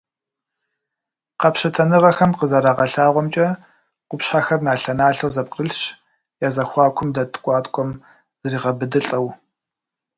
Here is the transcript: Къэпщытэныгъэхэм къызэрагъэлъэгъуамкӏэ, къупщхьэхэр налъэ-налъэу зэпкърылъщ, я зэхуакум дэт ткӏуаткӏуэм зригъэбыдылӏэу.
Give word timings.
Къэпщытэныгъэхэм 1.39 2.31
къызэрагъэлъэгъуамкӏэ, 2.37 3.47
къупщхьэхэр 4.07 4.59
налъэ-налъэу 4.65 5.33
зэпкърылъщ, 5.35 5.81
я 6.47 6.49
зэхуакум 6.55 7.09
дэт 7.15 7.29
ткӏуаткӏуэм 7.33 7.89
зригъэбыдылӏэу. 8.47 9.27